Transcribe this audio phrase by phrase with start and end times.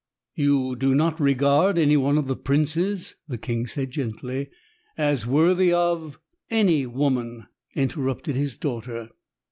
[0.33, 4.49] "You do not regard any one of the princes," the king said gently,
[4.97, 6.17] "as worthy of"
[6.49, 9.09] "Any woman," interrupted his daughter.